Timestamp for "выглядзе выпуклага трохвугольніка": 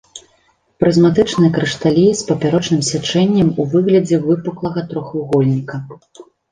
3.77-5.75